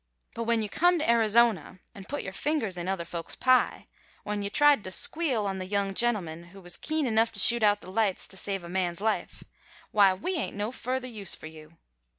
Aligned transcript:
But 0.33 0.45
when 0.45 0.63
you 0.63 0.67
come 0.67 0.97
to 0.97 1.07
Arizona 1.07 1.77
an' 1.93 2.05
put 2.05 2.23
your 2.23 2.33
fingers 2.33 2.75
in 2.75 2.87
other 2.87 3.05
folks' 3.05 3.35
pie, 3.35 3.85
when 4.23 4.41
you 4.41 4.49
tried 4.49 4.83
to 4.83 4.89
'squeal' 4.89 5.45
on 5.45 5.59
the 5.59 5.65
young 5.67 5.93
gentleman 5.93 6.45
who 6.45 6.59
was 6.59 6.75
keen 6.75 7.05
enough 7.05 7.31
to 7.33 7.39
shoot 7.39 7.61
out 7.61 7.81
the 7.81 7.91
lights 7.91 8.25
to 8.29 8.35
save 8.35 8.63
a 8.63 8.67
man's 8.67 8.99
life, 8.99 9.43
why, 9.91 10.11
we 10.15 10.37
'ain't 10.37 10.57
no 10.57 10.71
further 10.71 11.07
use 11.07 11.35
for 11.35 11.45
you. 11.45 11.77